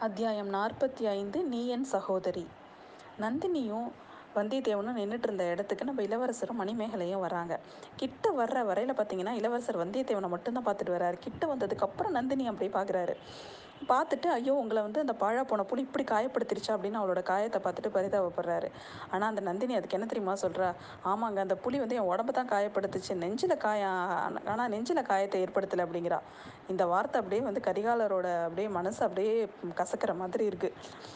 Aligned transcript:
அத்தியாயம் 0.00 0.54
நாற்பத்தி 0.54 1.04
ஐந்து 1.08 1.44
நீ 1.44 1.66
என் 1.66 1.84
சகோதரி. 1.84 2.46
நந்தினியும் 3.20 3.88
வந்தியத்தேவனும் 4.34 4.98
நின்றுட்டு 4.98 5.22
இருந்த 5.22 5.44
இடத்துக்கு 5.44 5.84
நம்ம 5.84 6.02
இளவரசரும் 6.02 6.60
மணிமேகலையும் 6.60 7.20
வராங்க. 7.20 7.60
கிட்ட 7.96 8.30
வர்ற 8.30 8.64
வரையில் 8.64 8.94
பார்த்தீங்கன்னா 8.94 9.32
இளவரசர் 9.32 9.78
வந்தியத்தேவனை 9.78 10.28
மட்டும்தான் 10.28 10.66
பார்த்துட்டு 10.66 10.94
வர்றாரு 10.96 11.18
கிட்ட 11.18 11.46
வந்ததுக்கப்புறம் 11.46 12.10
நந்தினி 12.10 12.46
அப்படியே 12.46 12.72
பார்க்குறாரு 12.74 13.16
பார்த்துட்டு 13.92 14.28
ஐயோ 14.36 14.54
உங்களை 14.62 14.80
வந்து 14.86 15.02
அந்த 15.04 15.14
பாழா 15.22 15.42
போன 15.50 15.64
புலி 15.70 15.82
இப்படி 15.86 16.04
காயப்படுத்திடுச்சா 16.12 16.72
அப்படின்னு 16.76 17.00
அவளோட 17.00 17.20
காயத்தை 17.30 17.60
பார்த்துட்டு 17.64 17.94
பரிதாபப்படுறாரு. 17.96 18.68
ஆனால் 19.12 19.28
அந்த 19.32 19.42
நந்தினி 19.48 19.76
அதுக்கு 19.78 19.98
என்ன 19.98 20.08
தெரியுமா 20.12 20.34
சொல்கிறா 20.44 20.68
ஆமாங்க 21.10 21.40
அந்த 21.46 21.56
புலி 21.64 21.78
வந்து 21.82 21.98
என் 22.00 22.10
உடம்ப 22.12 22.32
தான் 22.38 22.52
காயப்படுத்துச்சு. 22.54 23.14
நெஞ்சில் 23.24 23.62
காயம் 23.66 24.00
ஆனால் 24.52 24.72
நெஞ்சில் 24.74 25.08
காயத்தை 25.10 25.40
ஏற்படுத்தலை 25.44 25.84
அப்படிங்கிறா. 25.86 26.20
இந்த 26.72 26.84
வார்த்தை 26.92 27.18
அப்படியே 27.20 27.42
வந்து 27.48 27.60
கரிகாலரோட 27.68 28.28
அப்படியே 28.46 28.68
மனசு 28.78 29.00
அப்படியே 29.06 29.34
கசக்கிற 29.80 30.14
மாதிரி 30.22 30.44
இருக்குது 30.50 31.06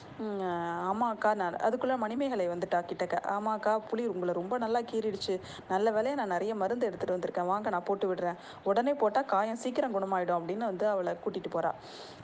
ஆமாக்கா 0.90 1.30
நான் 1.40 1.54
அதுக்குள்ளே 1.66 1.94
மணிமேகலை 2.02 2.44
வந்துட்டா 2.52 2.78
கிட்டக்க. 2.88 3.16
ஆமாக்கா 3.34 3.72
புலி 3.90 4.04
உங்களை 4.12 4.32
ரொம்ப 4.38 4.54
நல்லா 4.64 4.80
கீறிடுச்சு. 4.90 5.34
நல்ல 5.72 5.86
வேலையை 5.96 6.16
நான் 6.20 6.32
நிறைய 6.34 6.52
மருந்து 6.62 6.88
எடுத்துகிட்டு 6.88 7.16
வந்திருக்கேன். 7.16 7.48
வாங்க 7.52 7.70
நான் 7.74 7.86
போட்டு 7.88 8.08
விடுறேன். 8.10 8.38
உடனே 8.70 8.92
போட்டால் 9.02 9.28
காயம் 9.32 9.60
சீக்கிரம் 9.62 9.94
குணமாயிடும் 9.96 10.38
அப்படின்னு 10.38 10.64
வந்து 10.70 10.86
அவளை 10.92 11.14
கூட்டிகிட்டு 11.24 11.52
போகிறா 11.56 11.72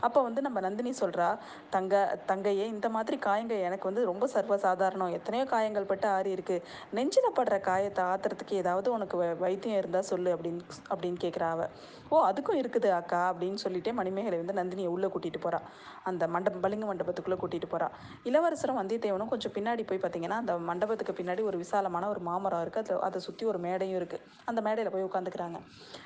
அப்போ 0.06 0.18
வந்து 0.28 0.42
நம்ம 0.42 0.60
நந்தினி 0.60 0.92
சொல்கிறா 1.00 1.28
தங்க 1.70 1.94
தங்கையே 2.26 2.66
இந்த 2.66 2.88
மாதிரி 2.88 3.18
காயங்கள் 3.18 3.64
எனக்கு 3.68 3.88
வந்து 3.88 4.04
ரொம்ப 4.04 4.24
சர்வசாதாரணம். 4.34 5.12
எத்தனையோ 5.12 5.44
காயங்கள் 5.46 5.84
பட்டு 5.84 6.08
ஆறி 6.08 6.30
இருக்கு. 6.30 6.56
நெஞ்சில் 6.90 7.36
படுற 7.36 7.60
காயத்தை 7.60 8.04
ஆத்துறதுக்கு 8.04 8.54
ஏதாவது 8.62 8.92
உனக்கு 8.92 9.16
வ- 9.22 9.36
வைத்தியம் 9.38 9.78
இருந்தால் 9.78 10.08
சொல்லு 10.12 10.30
அப்படின்னு 10.34 10.62
அப்படின்னு 10.92 11.20
கேட்குறா 11.24 11.48
அவ. 11.50 11.62
ஓ 12.10 12.18
அதுக்கும் 12.26 12.58
இருக்குது 12.58 12.88
அக்கா 12.98 13.20
அப்படின்னு 13.32 13.58
சொல்லிட்டே 13.64 13.92
மணிமேகலை 13.92 14.38
வந்து 14.42 14.58
நந்தினியை 14.60 14.88
உள்ளே 14.88 15.08
கூட்டிகிட்டு 15.08 15.40
போகிறா 15.42 15.58
அந்த 16.02 16.26
மண்டபம் 16.28 16.60
பளிங்கு 16.60 16.86
மண்டபத்துக்குள்ளே 16.90 17.38
கூட்டிகிட்டு 17.40 17.68
போகிறா 17.70 17.88
இளவரசரும் 18.24 18.78
வந்தியத்தேவனும் 18.80 19.28
கொஞ்சம் 19.28 19.52
பின்னாடி 19.52 19.82
போய் 19.86 20.02
பார்த்தீங்கன்னா 20.02 20.38
அந்த 20.42 20.54
மண்டபத்துக்கு 20.68 21.12
பின்னாடி 21.12 21.42
ஒரு 21.42 21.56
விசாலமான 21.56 22.08
ஒரு 22.08 22.20
மாமரம் 22.20 22.62
இருக்குது 22.64 22.84
அதில் 22.84 23.04
அதை 23.08 23.20
சுற்றி 23.20 23.46
ஒரு 23.46 23.58
மேடையும் 23.58 23.98
இருக்குது 24.00 24.24
அந்த 24.44 24.60
மேடையில் 24.60 24.92
போய் 24.92 25.06
உட்காந்துக்கிறாங்க 25.08 25.58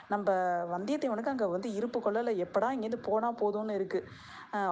நம்ம 0.08 0.28
வந்தியத்தேவனுக்கு 0.74 1.33
அங்கே 1.34 1.48
வந்து 1.55 1.68
இருப்பு 1.74 1.98
கொள்ளலை. 2.00 2.34
எப்படா 2.44 2.70
இங்கேருந்து 2.74 3.00
போனால் 3.02 3.39
போதும்னு 3.41 3.77
இருக்குது 3.78 4.06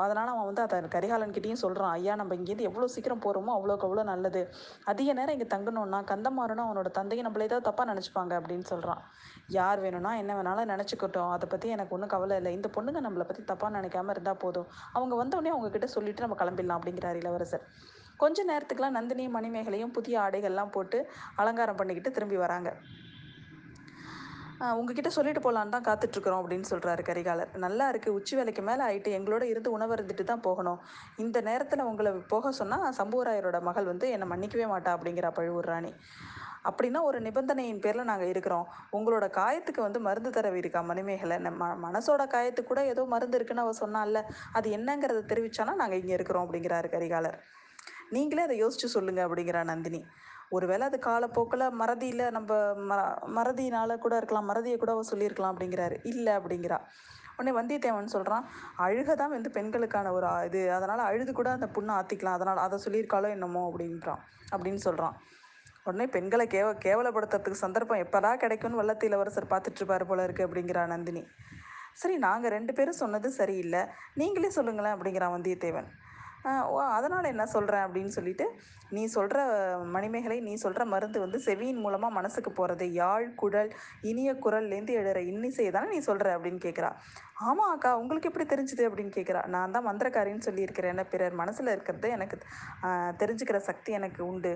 அதனால் 0.02 0.30
அவன் 0.33 0.48
வந்து 0.48 0.62
அதை 0.64 0.78
கரிகாலன்கிட்டயும் 0.94 1.60
சொல்கிறான் 1.62 1.92
ஐயா 1.98 2.14
நம்ம 2.20 2.34
இங்கேருந்து 2.38 2.66
எவ்வளோ 2.70 2.86
சீக்கிரம் 2.94 3.22
போகிறோமோ 3.24 3.52
அவ்வளோக்கு 3.58 3.86
அவ்வளோ 3.88 4.02
நல்லது. 4.10 4.42
அதிக 4.91 5.12
நேரம் 5.19 5.34
இங்கே 5.36 5.48
தங்கணும்னா 5.55 6.00
கந்தமாறனும் 6.10 6.66
அவனோட 6.66 6.91
தந்தையும் 6.98 7.27
நம்மள 7.27 7.46
ஏதாவது 7.48 7.66
தப்பாக 7.68 7.86
நினச்சிப்பாங்க 7.92 8.34
அப்படின்னு 8.41 8.66
சொல்கிறான் 8.72 9.00
யார் 9.58 9.80
வேணும்னா 9.84 10.12
என்ன 10.22 10.34
வேணாலும் 10.38 10.70
நினச்சிக்கட்டும். 10.72 11.30
அதை 11.36 11.46
பற்றி 11.52 11.68
எனக்கு 11.77 11.94
ஒன்றும் 11.96 12.12
கவலை 12.14 12.36
இல்லை. 12.41 12.52
இந்த 12.58 12.70
பொண்ணுங்க 12.77 13.00
நம்மளை 13.06 13.27
பற்றி 13.30 13.44
தப்பாக 13.52 13.72
நினைக்காம 13.78 14.12
இருந்தால் 14.16 14.42
போதும். 14.44 14.68
அவங்க 14.96 15.14
வந்தோடனே 15.22 15.52
அவங்க 15.55 15.70
கிட்ட 15.77 15.88
சொல்லிட்டு 15.96 16.24
நம்ம 16.27 16.38
கிளம்பிடலாம் 16.42 16.80
அப்படிங்கிறார் 16.80 17.20
இளவரசர். 17.22 17.64
கொஞ்ச 18.22 18.42
நேரத்துக்குலாம் 18.50 18.96
நந்தினியும் 18.98 19.36
மணிமேகலையும் 19.38 19.94
புதிய 19.98 20.16
ஆடைகள்லாம் 20.24 20.74
போட்டு 20.74 20.98
அலங்காரம் 21.42 21.78
பண்ணிக்கிட்டு 21.78 22.11
திரும்பி 22.16 22.38
வராங்க. 22.44 22.70
ஆஹ் 24.61 24.75
உங்ககிட்ட 24.78 25.08
சொல்லிட்டு 25.08 25.41
போகலான்னு 25.41 25.75
தான் 25.75 25.86
காத்துட்ருக்குறோம் 25.86 26.41
அப்படின்னு 26.42 26.66
சொல்கிறாரு 26.70 27.03
கரிகாலர். 27.03 27.50
நல்லா 27.56 27.92
இருக்குது 27.92 28.08
உச்சி 28.08 28.36
வேலைக்கு 28.36 28.62
மேலே 28.62 28.83
ஆயிட்டு 28.83 29.11
எங்களோட 29.19 29.42
இருந்து 29.42 29.70
உணவருந்துட்டு 29.78 30.25
தான் 30.25 30.41
போகணும். 30.41 30.80
இந்த 31.17 31.41
நேரத்தில் 31.41 31.83
உங்களை 31.83 32.11
போக 32.28 32.52
சொன்னால் 32.52 32.84
சம்புவராயரோட 32.98 33.61
மகள் 33.61 33.84
வந்து 33.84 34.11
என்னை 34.11 34.27
மன்னிக்கவே 34.28 34.67
மாட்டா 34.72 34.92
அப்படிங்கிறா 34.97 35.30
பழுவூர் 35.30 35.64
ராணி. 35.64 35.92
அப்படின்னா 36.64 37.02
ஒரு 37.02 37.20
நிபந்தனையின் 37.20 37.80
பேரில் 37.80 38.08
நாங்கள் 38.11 38.28
இருக்கிறோம். 38.28 38.67
உங்களோட 38.92 39.27
காயத்துக்கு 39.30 39.80
வந்து 39.83 40.00
மருந்து 40.00 40.30
தரவி 40.30 40.58
இருக்கா 40.58 40.80
மணிமேகலை 40.83 41.39
ம 41.61 41.69
மனசோட 41.86 42.24
காயத்துக்கு 42.27 42.70
கூட 42.72 42.83
ஏதோ 42.84 43.05
மருந்து 43.05 43.36
இருக்குன்னு 43.36 43.62
அவள் 43.62 43.80
சொன்னால 43.84 44.22
அது 44.52 44.69
என்னங்கிறத 44.70 45.22
தெரிவிச்சானா 45.33 45.74
நாங்கள் 45.74 45.98
இங்கே 45.98 46.12
இருக்கிறோம் 46.12 46.45
அப்படிங்கிறாரு 46.47 46.91
கரிகாலர். 46.91 47.39
நீங்களே 48.11 48.42
அதை 48.42 48.56
யோசிச்சு 48.64 48.89
சொல்லுங்க 48.97 49.20
அப்படிங்கிறா 49.27 49.62
நந்தினி. 49.64 50.00
ஒருவேளை 50.56 50.84
அது 50.88 50.98
காலப்போக்கில் 50.98 51.64
மறதியில் 51.80 52.24
நம்ம 52.36 52.52
ம 52.90 52.94
மறதியினால 53.36 53.96
கூட 54.05 54.14
இருக்கலாம் 54.20 54.48
மறதியை 54.50 54.77
கூட 54.77 54.92
அவள் 54.94 55.11
சொல்லியிருக்கலாம் 55.12 55.52
அப்படிங்கிறாரு. 55.55 55.96
இல்லை 56.12 56.33
அப்படிங்கிறா. 56.38 56.78
உடனே 57.36 57.52
வந்தியத்தேவன் 57.58 58.14
சொல்கிறான் 58.14 58.46
அழுக 58.84 59.10
தான் 59.20 59.34
வந்து 59.34 59.50
பெண்களுக்கான 59.56 60.12
ஒரு 60.16 60.28
இது. 60.48 60.62
அதனால் 60.77 61.02
அழுது 61.10 61.33
கூட 61.33 61.50
அந்த 61.56 61.68
புண்ணை 61.77 61.92
ஆற்றிக்கலாம் 61.98 62.39
அதனால் 62.39 62.64
அதை 62.64 62.78
சொல்லியிருக்காளோ 62.86 63.28
என்னமோ 63.36 63.62
அப்படின்றான். 63.68 64.22
அப்படின்னு 64.55 64.83
சொல்கிறான் 64.86 65.16
உடனே 65.86 66.06
பெண்களை 66.14 66.44
கேவ 66.55 66.68
கேவலப்படுத்துறதுக்கு 66.86 67.64
சந்தர்ப்பம் 67.64 68.02
எப்போதா 68.05 68.30
கிடைக்கும்னு 68.42 68.80
வல்லத்து 68.80 69.08
இளவரசர் 69.10 69.52
பார்த்துட்ருப்பார் 69.52 70.10
போல 70.10 70.27
இருக்குது 70.27 70.46
அப்படிங்கிறா 70.48 70.83
நந்தினி. 70.94 71.22
சரி 72.00 72.16
நாங்கள் 72.27 72.52
ரெண்டு 72.56 72.72
பேரும் 72.74 73.00
சொன்னது 73.02 73.28
சரியில்லை. 73.40 73.80
நீங்களே 74.20 74.50
சொல்லுங்களேன் 74.58 74.94
அப்படிங்கிறான் 74.96 75.34
வந்தியத்தேவன். 75.36 75.89
ஓ 76.45 76.80
அதனால் 76.80 77.24
என்ன 77.24 77.46
சொல்கிறேன் 77.46 77.84
அப்படின்னு 77.86 78.06
சொல்லிட்டு 78.06 78.46
நீ 78.90 79.06
சொல்கிற 79.06 79.39
மணிமேகலை 79.84 80.40
நீ 80.40 80.55
சொல்கிற 80.55 80.84
மருந்து 80.84 81.20
வந்து 81.20 81.39
செவியின் 81.39 81.80
மூலமாக 81.80 82.14
மனசுக்கு 82.14 82.52
போகிறது 82.52 82.92
யாழ் 82.92 83.34
குழல் 83.34 83.70
இனிய 84.01 84.33
குரல்லேருந்து 84.34 84.96
எழுற 84.96 85.17
இன்னிசை 85.17 85.70
தானே 85.70 85.90
நீ 85.90 85.98
சொல்கிற 85.98 86.39
அப்படின்னு 86.39 86.61
கேட்குறா 86.64 86.90
ஆமாம் 87.40 87.70
அக்கா 87.70 87.96
உங்களுக்கு 87.96 88.28
எப்படி 88.28 88.46
தெரிஞ்சுது 88.46 88.89
அப்படின்னு 88.89 89.12
கேட்குறா 89.17 89.46
நான் 89.46 89.70
தான் 89.70 89.86
மந்திரக்காரின்னு 89.86 90.39
சொல்லியிருக்கிறேன். 90.39 91.05
பிறர் 91.05 91.33
மனசில் 91.33 91.67
இருக்கிறது 91.67 92.08
எனக்கு 92.08 92.36
தெரிஞ்சுக்கிற 93.18 93.57
சக்தி 93.57 93.92
எனக்கு 93.92 94.27
உண்டு 94.27 94.52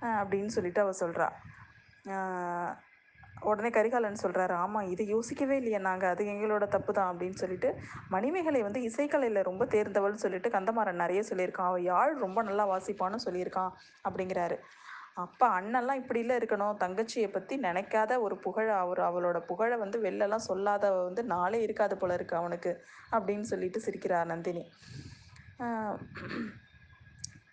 அப்படின்னு 0.00 0.46
சொல்லிட்டு 0.46 0.80
அவள் 0.80 1.00
சொல்கிறா 1.00 1.28
உடனே 3.42 3.70
கரிகாலன் 3.70 4.22
சொல்கிறாரு 4.22 4.54
ஆமாம் 4.54 4.88
இதை 4.88 5.04
யோசிக்கவே 5.06 5.56
இல்லையே 5.56 5.78
நாங்கள் 5.78 6.08
அது 6.08 6.22
எங்களோட 6.24 6.64
தப்பு 6.68 6.92
தான் 6.92 7.10
அப்படின்னு 7.12 7.32
சொல்லிட்டு 7.34 7.68
மணிமேகலை 8.10 8.60
வந்து 8.62 8.80
இசைக்கலையில் 8.80 9.40
ரொம்ப 9.42 9.64
தேர்ந்தவள்னு 9.64 10.24
சொல்லிட்டு 10.24 10.50
கந்தமாறன் 10.50 11.02
நிறைய 11.02 11.22
சொல்லியிருக்கான். 11.30 11.70
அவள் 11.70 11.82
யாழ் 11.82 12.14
ரொம்ப 12.16 12.42
நல்லா 12.42 12.66
வாசிப்பான்னு 12.66 13.24
சொல்லியிருக்கான் 13.26 13.72
அப்படிங்கிறாரு. 14.04 14.58
அப்பா 15.16 15.46
அண்ணன்லாம் 15.58 16.00
இப்படிலாம் 16.02 16.40
இருக்கணும். 16.40 16.78
தங்கச்சியை 16.82 17.28
பற்றி 17.32 17.56
நினைக்காத 17.58 18.20
ஒரு 18.20 18.36
புகழ 18.36 18.66
அவர் 18.74 19.00
அவளோட 19.00 19.38
புகழை 19.40 19.78
வந்து 19.78 19.98
வெளிலலாம் 20.00 20.48
சொல்லாத 20.50 20.92
வந்து 21.08 21.24
நாளே 21.24 21.60
இருக்காது 21.62 21.96
போல 21.96 22.14
இருக்கு 22.14 22.36
அவனுக்கு 22.36 22.72
அப்படின்னு 23.12 23.42
சொல்லிட்டு 23.42 23.80
சிரிக்கிறா 23.86 24.20
நந்தினி. 24.24 24.64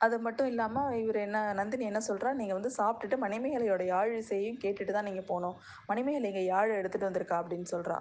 அது 0.03 0.15
மட்டும் 0.25 0.49
இல்லாமல் 0.51 0.95
இவர் 1.01 1.17
என்ன 1.25 1.39
நந்தினி 1.59 1.85
என்ன 1.89 2.01
சொல்கிறா 2.07 2.29
நீங்கள் 2.39 2.57
வந்து 2.57 2.71
சாப்பிட்டுட்டு 2.77 3.17
மணிமேகலையோட 3.23 3.83
யாழ் 3.91 4.11
இசையையும் 4.21 4.59
கேட்டுட்டு 4.63 4.93
தான் 4.95 5.07
நீங்கள் 5.09 5.27
போகணும். 5.31 5.55
மணிமேகலை 5.89 6.29
இங்கே 6.31 6.43
யாழ் 6.53 6.71
எடுத்துகிட்டு 6.79 7.09
வந்திருக்கா 7.09 7.37
அப்படின்னு 7.41 7.67
சொல்கிறா 7.73 7.97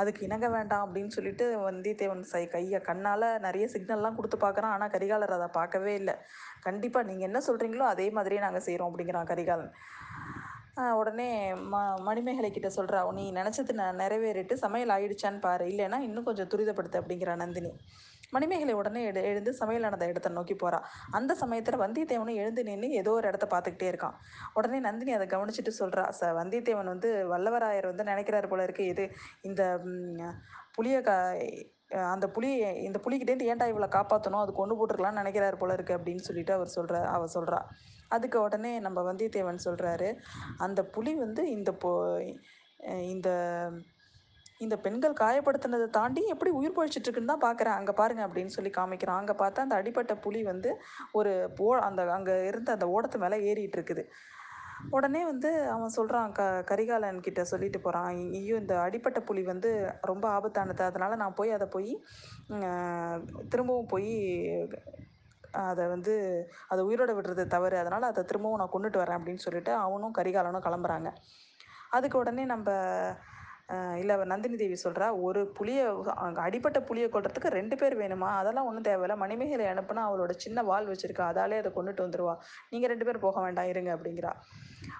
அதுக்கு 0.00 0.20
இணங்க 0.28 0.48
வேண்டாம் 0.56 0.84
அப்படின்னு 0.86 1.14
சொல்லிட்டு 1.16 1.46
வந்தியத்தேவன் 1.68 2.24
சை 2.32 2.44
கையை 2.54 2.80
கண்ணால் 2.88 3.26
நிறைய 3.46 3.66
சிக்னல்லாம் 3.74 4.16
கொடுத்து 4.20 4.38
பார்க்குறான். 4.44 4.74
ஆனால் 4.76 4.92
கரிகாலர் 4.94 5.36
அதை 5.38 5.48
பார்க்கவே 5.58 5.94
இல்லை. 6.00 6.16
கண்டிப்பாக 6.68 7.08
நீங்கள் 7.10 7.28
என்ன 7.30 7.42
சொல்கிறீங்களோ 7.48 7.86
அதே 7.94 8.08
மாதிரியே 8.18 8.42
நாங்கள் 8.46 8.66
செய்கிறோம் 8.68 8.90
அப்படிங்கிறான் 8.90 9.30
கரிகாலன். 9.32 9.72
உடனே 11.00 11.28
ம 11.72 11.80
மணிமேகலை 12.06 12.48
கிட்ட 12.52 12.68
சொல்கிறா 12.76 13.00
நீ 13.18 13.24
நினச்சது 13.36 13.74
ந 13.80 13.84
நிறைவேறிட்டு 14.00 14.54
சமையல் 14.64 14.92
ஆயிடுச்சான்னு 14.94 15.44
பாரு. 15.46 15.64
இல்லைன்னா 15.72 15.98
இன்னும் 16.06 16.26
கொஞ்சம் 16.28 16.50
துரிதப்படுத்து 16.54 17.00
அப்படிங்கிறா 17.00 17.34
நந்தினி. 17.42 17.72
மணிமேகலை 18.32 18.74
உடனே 18.74 19.00
எழு 19.04 19.20
எழுந்து 19.22 19.52
சமையலானதை 19.60 20.08
இடத்தை 20.08 20.30
நோக்கி 20.32 20.54
போகிறா 20.54 20.78
அந்த 21.12 21.32
சமயத்தில் 21.34 21.82
வந்தியத்தேவனும் 21.82 22.40
எழுந்து 22.42 22.64
நின்று 22.64 22.88
ஏதோ 23.00 23.12
ஒரு 23.12 23.28
இடத்த 23.28 23.46
பார்த்துக்கிட்டே 23.52 23.90
இருக்கான் 23.92 24.16
உடனே 24.54 24.80
நந்தினி 24.80 25.12
அதை 25.12 25.26
கவனிச்சுட்டு 25.28 25.72
சொல்கிறா 25.80 26.04
ச 26.18 26.32
வந்தியத்தேவன் 26.40 26.92
வந்து 26.94 27.10
வல்லவராயர் 27.32 27.90
வந்து 27.92 28.10
நினைக்கிறாரு 28.12 28.48
போல 28.48 28.62
இருக்கு. 28.62 28.86
இது 28.92 29.04
இந்த 29.42 29.62
புளிய 30.76 30.96
கா 31.00 31.16
அந்த 32.12 32.26
புலி 32.28 32.48
இந்த 32.86 32.98
புலிகிட்டேருந்து 33.04 33.50
ஏன்டா 33.50 33.66
இவ்வளோ 33.72 33.88
காப்பாற்றணும் 33.90 34.42
அது 34.42 34.52
கொண்டு 34.52 34.74
போட்டுருக்கலாம்னு 34.74 35.20
நினைக்கிறாரு 35.22 35.56
போல 35.56 35.74
இருக்கு. 35.76 35.96
அப்படின்னு 35.98 36.26
சொல்லிட்டு 36.28 36.52
அவர் 36.52 36.74
சொல்கிற 36.76 37.00
அவ 37.16 37.28
சொல்கிறா 37.36 37.58
அதுக்கு 38.10 38.38
உடனே 38.42 38.72
நம்ம 38.80 38.98
வந்தியத்தேவன் 39.02 39.64
சொல்கிறாரு 39.66 40.08
அந்த 40.58 40.80
புலி 40.94 41.12
வந்து 41.16 41.42
இந்த 41.50 41.70
பொ 41.82 41.90
இந்த 43.14 43.28
இந்த 44.64 44.76
பெண்கள் 44.84 45.14
காயப்படுத்தினதை 45.22 45.88
தாண்டி 45.98 46.22
எப்படி 46.34 46.50
உயிர் 46.58 46.76
பொழைச்சிட்டு 46.76 47.06
இருக்குன்னு 47.06 47.32
தான் 47.32 47.44
பார்க்குறேன் 47.46 47.76
அங்கே 47.78 47.94
பாருங்க 48.00 48.22
அப்படின்னு 48.28 48.54
சொல்லி 48.56 48.72
காமிக்கிறான். 48.78 49.20
அங்கே 49.22 49.36
பார்த்தா 49.42 49.64
அந்த 49.66 49.76
அடிப்பட்ட 49.80 50.14
புலி 50.26 50.42
வந்து 50.52 50.70
ஒரு 51.20 51.32
ஓ 51.66 51.68
அந்த 51.88 52.02
அங்கே 52.18 52.36
இருந்த 52.50 52.70
அந்த 52.76 52.88
ஓடத்து 52.94 53.22
மேலே 53.24 53.38
ஏறிட்டு 53.50 53.78
இருக்குது 53.78 54.04
உடனே 54.96 55.20
வந்து 55.30 55.50
அவன் 55.74 55.94
சொல்கிறான் 55.96 56.32
க 56.38 56.42
கரிகாலன் 56.70 57.22
கிட்ட 57.26 57.42
சொல்லிட்டு 57.50 57.78
போகிறான் 57.84 58.08
ஐயோ 58.38 58.56
இந்த 58.62 58.74
அடிப்பட்ட 58.86 59.18
புலி 59.28 59.42
வந்து 59.50 59.70
ரொம்ப 60.10 60.24
ஆபத்தானது. 60.36 60.82
அதனால் 60.90 61.20
நான் 61.22 61.36
போய் 61.38 61.56
அதை 61.56 61.66
போய் 61.76 61.92
திரும்பவும் 63.52 63.90
போய் 63.94 64.12
அதை 65.70 65.84
வந்து 65.94 66.14
அதை 66.72 66.82
உயிரோட 66.88 67.10
விடுறது 67.16 67.44
தவறு. 67.54 67.76
அதனால் 67.82 68.10
அதை 68.10 68.22
திரும்பவும் 68.30 68.60
நான் 68.62 68.74
கொண்டுட்டு 68.74 69.02
வரேன் 69.02 69.18
அப்படின்னு 69.18 69.44
சொல்லிட்டு 69.46 69.72
அவனும் 69.84 70.16
கரிகாலனும் 70.18 70.66
கிளம்புறாங்க. 70.66 71.10
அதுக்கு 71.96 72.16
உடனே 72.22 72.44
நம்ம 72.52 72.68
இல்லை 74.00 74.14
நந்தினி 74.30 74.56
தேவி 74.60 74.76
சொல்கிறா 74.84 75.06
ஒரு 75.26 75.40
புலியை 75.58 75.84
அங்கே 76.24 76.40
அடிப்பட்ட 76.46 76.78
புலியை 76.88 77.06
கொட்டுறதுக்கு 77.12 77.50
ரெண்டு 77.58 77.76
பேர் 77.80 77.94
வேணுமா? 78.00 78.30
அதெல்லாம் 78.40 78.66
ஒன்றும் 78.68 78.86
தேவையில்ல. 78.88 79.14
மணிமேகலை 79.22 79.66
அனுப்புனா 79.70 80.02
அவளோட 80.08 80.32
சின்ன 80.44 80.62
வாள் 80.70 80.90
வச்சுருக்கா 80.90 81.24
அதாலே 81.32 81.58
அதை 81.62 81.70
கொண்டுட்டு 81.76 82.04
வந்துடுவா 82.06 82.34
நீங்கள் 82.72 82.92
ரெண்டு 82.92 83.06
பேர் 83.08 83.24
போக 83.24 83.40
வேண்டாம் 83.44 83.70
இருங்க 83.72 83.90
அப்படிங்கிறா. 83.96 84.32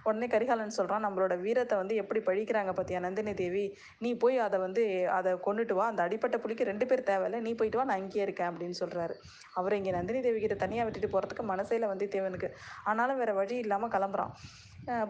உடனே 0.08 0.26
கரிகாலன் 0.34 0.76
சொல்கிறான் 0.78 1.04
நம்மளோட 1.06 1.34
வீரத்தை 1.44 1.76
வந்து 1.82 1.94
எப்படி 2.02 2.20
பழிக்கிறாங்க 2.28 2.72
பார்த்தியா 2.78 3.00
நந்தினி 3.06 3.34
தேவி? 3.42 3.64
நீ 4.04 4.10
போய் 4.22 4.36
அதை 4.46 4.58
வந்து 4.66 4.82
அதை 5.18 5.32
கொண்டுட்டு 5.46 5.76
வா. 5.78 5.86
அந்த 5.92 6.02
அடிப்பட்ட 6.08 6.38
புலிக்கு 6.44 6.70
ரெண்டு 6.72 6.88
பேர் 6.90 7.08
தேவையில்ல 7.12 7.40
நீ 7.46 7.52
போயிட்டு 7.60 7.80
வா 7.80 7.88
நான் 7.90 8.02
இங்கேயே 8.04 8.26
இருக்கேன் 8.28 8.50
அப்படின்னு 8.52 8.78
சொல்கிறாரு 8.82 9.16
அவர் 9.60 9.78
இங்கே 9.80 9.94
நந்தினி 9.98 10.22
தேவி 10.28 10.40
கிட்ட 10.44 10.58
தனியாக 10.64 10.86
விட்டுட்டு 10.88 11.14
போகிறதுக்கு 11.14 11.44
மனசையில் 11.54 11.90
வந்தியத்தேவனுக்கு. 11.92 12.50
ஆனாலும் 12.90 13.20
வேறு 13.22 13.34
வழி 13.40 13.56
இல்லாமல் 13.66 13.94
கிளம்புறான். 13.96 14.32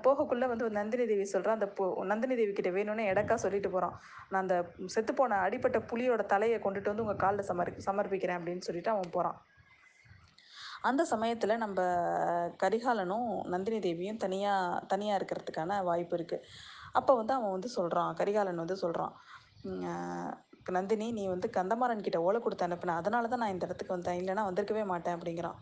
போகக்குள்ளே 0.05 0.47
வந்து 0.51 0.67
நந்தினி 0.71 1.05
தேவி 1.11 1.25
சொல்கிறான் 1.27 1.59
அந்த 1.59 1.69
போ 1.79 1.85
நந்தினி 2.11 2.35
தேவி 2.35 2.53
கிட்ட 2.53 2.71
வேணும்னு 2.71 3.05
எடக்கா 3.13 3.37
சொல்லிட்டு 3.45 3.71
போகிறான் 3.71 3.97
நான் 4.31 4.43
அந்த 4.45 4.57
செத்துப்போன 4.95 5.41
அடிப்பட்ட 5.47 5.79
புலியோட 5.91 6.23
தலையை 6.35 6.59
கொண்டுட்டு 6.59 6.93
வந்து 6.93 7.05
உங்கள் 7.07 7.23
காலில் 7.25 7.49
சமர் 7.51 7.73
சமர்ப்பிக்கிறேன் 7.89 8.39
அப்படின்னு 8.41 8.67
சொல்லிட்டு 8.69 8.95
அவன் 8.95 9.15
போகிறான் 9.17 9.41
அந்த 10.83 11.03
சமயத்தில் 11.13 11.63
நம்ம 11.65 11.81
கரிகாலனும் 12.63 13.29
நந்தினி 13.55 13.79
தேவியும் 13.81 14.23
தனியாக 14.25 14.81
தனியாக 14.87 15.19
இருக்கிறதுக்கான 15.19 15.79
வாய்ப்பு 15.85 16.17
இருக்குது 16.19 16.47
அப்போ 16.93 17.13
வந்து 17.21 17.35
அவன் 17.37 17.55
வந்து 17.57 17.71
சொல்கிறான் 17.79 18.11
கரிகாலன் 18.19 18.63
வந்து 18.65 18.77
சொல்கிறான் 18.77 19.15
நந்தினி 20.77 21.07
நீ 21.17 21.23
வந்து 21.27 21.49
கந்தமாறன் 21.57 22.05
கிட்ட 22.07 22.19
ஓலை 22.27 22.39
கொடுத்து 22.41 22.67
அனுப்பின 22.67 22.97
அதனால 23.01 23.29
தான் 23.29 23.43
நான் 23.43 23.55
இந்த 23.55 23.67
இடத்துக்கு 23.67 23.97
வந்தேன். 23.97 24.19
இல்லைன்னா 24.21 24.45
வந்திருக்கவே 24.49 24.85
மாட்டேன் 24.93 25.17
அப்படிங்கிறான். 25.17 25.59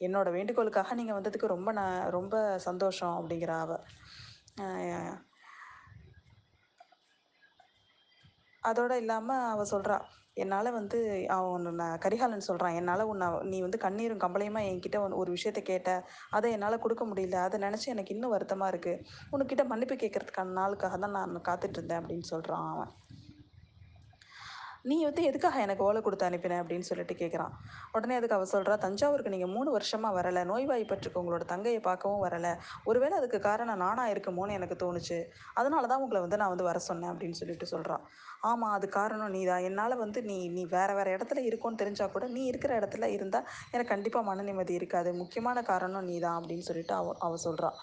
என்னோட 0.00 0.28
வேண்டுகோளுக்காக 0.36 0.94
நீங்கள் 0.94 1.18
வந்ததுக்கு 1.18 1.54
ரொம்ப 1.54 1.70
நான் 1.72 1.98
ரொம்ப 2.10 2.34
சந்தோஷம் 2.68 3.16
அப்படிங்கிறா 3.18 3.56
அவ. 3.64 3.72
அதோடு 8.62 8.96
இல்லாமல் 9.02 9.46
அவள் 9.52 9.72
சொல்கிறா 9.74 9.96
என்னால் 10.42 10.68
வந்து 10.70 10.98
அவன் 11.36 11.66
நான் 11.80 11.98
கரிகாலன் 11.98 12.46
சொல்கிறான் 12.48 12.76
என்னால் 12.80 13.08
உன்னை 13.10 13.26
நீ 13.50 13.56
வந்து 13.60 13.78
கண்ணீரும் 13.84 14.22
கம்பளையுமா 14.24 14.60
என்கிட்ட 14.70 14.98
ஒரு 15.20 15.30
விஷயத்த 15.36 15.60
கேட்ட 15.62 15.90
அதை 16.30 16.52
என்னால் 16.56 16.82
கொடுக்க 16.84 17.04
முடியல. 17.06 17.38
அதை 17.46 17.58
நினச்சி 17.66 17.88
எனக்கு 17.94 18.14
இன்னும் 18.14 18.34
வருத்தமாக 18.34 18.72
இருக்குது 18.72 19.02
உனக்கிட்ட 19.32 19.64
மன்னிப்பு 19.72 19.96
கேட்கறதுக்கான 20.02 20.56
நாளுக்காக 20.60 20.98
தான் 21.04 21.16
நான் 21.18 21.46
காத்துட்ருந்தேன் 21.50 22.00
அப்படின்னு 22.02 22.28
சொல்கிறான் 22.34 22.68
அவன். 22.74 22.92
நீ 24.84 24.96
வந்து 25.06 25.22
எதுக்காக 25.30 25.56
எனக்கு 25.64 25.82
ஓலை 25.86 26.00
கொடுத்து 26.04 26.26
அனுப்பின 26.28 26.58
அப்படின்னு 26.62 26.86
சொல்லிட்டு 26.90 27.14
கேட்குறான் 27.20 27.52
உடனே 27.94 28.14
அதுக்கு 28.18 28.36
அவள் 28.36 28.50
சொல்கிறா 28.52 28.74
தஞ்சாவூருக்கு 28.84 29.32
நீங்கள் 29.34 29.52
மூணு 29.54 29.70
வருஷமாக 29.76 30.12
வரலை 30.18 30.42
நோய்வாய்ப்பட்டிருக்கு 30.50 31.20
உங்களோட 31.22 31.44
தங்கையை 31.52 31.80
பார்க்கவும் 31.88 32.22
வரலை. 32.26 32.52
ஒருவேளை 32.84 33.14
அதுக்கு 33.20 33.40
காரணம் 33.48 33.82
நானாக 33.84 34.12
இருக்குமோன்னு 34.14 34.56
எனக்கு 34.58 34.76
தோணுச்சு. 34.84 35.18
அதனால 35.60 35.86
தான் 35.92 36.02
உங்களை 36.04 36.22
வந்து 36.26 36.40
நான் 36.42 36.52
வந்து 36.54 36.68
வர 36.70 36.80
சொன்னேன் 36.88 37.12
அப்படின்னு 37.12 37.40
சொல்லிட்டு 37.40 37.68
சொல்கிறான் 37.74 38.04
ஆமாம் 38.50 38.74
அது 38.76 38.86
காரணம் 38.98 39.34
நீ 39.36 39.42
தான். 39.50 39.64
என்னால் 39.68 40.00
வந்து 40.04 40.18
நீ 40.30 40.38
நீ 40.56 40.64
வேறு 40.76 40.92
வேறு 40.98 41.14
இடத்துல 41.16 41.40
இருக்கோன்னு 41.48 41.80
தெரிஞ்சால் 41.82 42.12
கூட 42.14 42.26
நீ 42.36 42.44
இருக்கிற 42.52 42.72
இடத்துல 42.80 43.08
இருந்தால் 43.16 43.46
எனக்கு 43.74 43.92
கண்டிப்பாக 43.94 44.28
மன 44.30 44.42
நிம்மதி 44.42 44.74
இருக்காது. 44.80 45.12
முக்கியமான 45.22 45.62
காரணம் 45.72 46.08
நீ 46.10 46.18
தான் 46.26 46.38
அப்படின்னு 46.40 46.68
சொல்லிட்டு 46.70 46.94
அவ 47.00 47.14
அவள் 47.26 47.44
சொல்கிறான் 47.46 47.78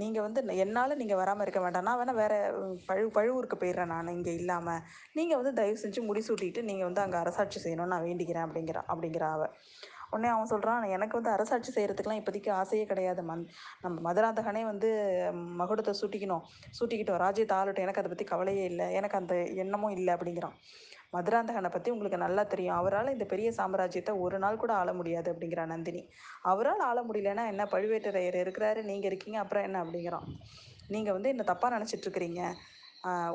நீங்கள் 0.00 0.24
வந்து 0.26 0.40
என்னால் 0.64 0.98
நீங்கள் 1.00 1.20
வராமல் 1.20 1.44
இருக்க 1.46 1.60
வேண்டாம். 1.64 1.86
நான் 1.88 1.98
வேணால் 2.00 2.18
வேறு 2.22 2.38
பழு 2.88 3.06
பழுவூருக்கு 3.16 3.56
போயிடுறேன் 3.62 3.92
நான் 3.94 4.14
இங்கே 4.16 4.32
இல்லாமல் 4.40 4.82
நீங்கள் 5.18 5.40
வந்து 5.40 5.52
தயவு 5.60 5.78
செஞ்சு 5.84 6.02
முடிசூட்டிட்டு 6.08 6.62
நீங்கள் 6.68 6.88
வந்து 6.88 7.04
அங்கே 7.04 7.18
அரசாட்சி 7.22 7.60
செய்யணும்னு 7.64 7.92
நான் 7.94 8.06
வேண்டிக்கிறேன் 8.08 8.46
அப்படிங்கிறா 8.46 8.82
அப்படிங்கிற 8.92 9.26
அவள் 9.36 9.54
உடனே 10.14 10.28
அவன் 10.34 10.50
சொல்கிறான் 10.52 10.84
எனக்கு 10.96 11.18
வந்து 11.18 11.32
அரசாட்சி 11.34 11.70
செய்கிறதுக்கெலாம் 11.74 12.20
இப்போதைக்கு 12.20 12.50
ஆசையே 12.60 12.84
கிடையாது 12.92 13.22
மந் 13.30 13.42
நம்ம 13.84 13.96
மதுராந்தகனே 14.06 14.62
வந்து 14.70 14.88
மகுடத்தை 15.60 15.92
சூட்டிக்கணும். 16.00 16.44
சூட்டிக்கிட்டோம் 16.78 17.20
ராஜ்யத்தை 17.24 17.56
ஆளட்டும். 17.58 17.86
எனக்கு 17.86 18.02
அதை 18.02 18.10
பற்றி 18.12 18.26
கவலையே 18.32 18.64
இல்லை. 18.72 18.86
எனக்கு 19.00 19.18
அந்த 19.20 19.34
எண்ணமும் 19.64 19.94
இல்லை 19.98 20.12
அப்படிங்கிறான். 20.16 20.56
மதுராந்தகனை 21.14 21.70
பற்றி 21.74 21.88
உங்களுக்கு 21.94 22.18
நல்லா 22.24 22.42
தெரியும். 22.52 22.76
அவரால் 22.80 23.14
இந்த 23.14 23.26
பெரிய 23.32 23.48
சாம்ராஜ்யத்தை 23.60 24.12
ஒரு 24.24 24.36
நாள் 24.42 24.60
கூட 24.62 24.72
ஆள 24.80 24.90
முடியாது 24.98 25.28
அப்படிங்கிறா 25.32 25.64
நந்தினி. 25.72 26.02
அவரால் 26.50 26.82
ஆள 26.88 26.98
முடியலன்னா 27.08 27.44
என்ன 27.52 27.62
பழுவேட்டரையர் 27.72 28.38
இருக்கிறாரு 28.42 28.82
நீங்கள் 28.90 29.10
இருக்கீங்க 29.10 29.38
அப்புறம் 29.42 29.66
என்ன 29.68 29.78
அப்படிங்கிறான். 29.84 30.28
நீங்கள் 30.94 31.16
வந்து 31.16 31.32
என்ன 31.34 31.44
தப்பாக 31.52 31.74
நினச்சிட்ருக்கிறீங்க 31.76 32.42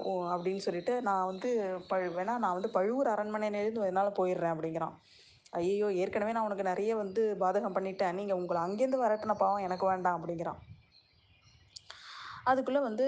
ஓ 0.07 0.11
அப்படின்னு 0.33 0.63
சொல்லிட்டு 0.65 0.93
நான் 1.07 1.27
வந்து 1.29 1.49
பழு 1.91 2.07
வேணா 2.17 2.33
நான் 2.43 2.55
வந்து 2.57 2.69
பழுவூர் 2.75 3.09
அரண்மனையிலேருந்து 3.13 3.87
என்னால் 3.91 4.17
போயிடுறேன் 4.19 4.53
அப்படிங்கிறான். 4.55 4.95
ஐயோ 5.59 5.87
ஏற்கனவே 6.01 6.33
நான் 6.35 6.47
உனக்கு 6.47 6.65
நிறைய 6.69 6.91
வந்து 7.01 7.21
பாதகம் 7.43 7.75
பண்ணிட்டேன். 7.77 8.17
நீங்கள் 8.19 8.39
உங்களை 8.41 8.59
அங்கேருந்து 8.65 9.03
வரட்டின 9.03 9.35
பாவம் 9.41 9.65
எனக்கு 9.67 9.85
வேண்டாம் 9.91 10.17
அப்படிங்கிறான். 10.17 10.59
அதுக்குள்ளே 12.51 12.81
வந்து 12.87 13.05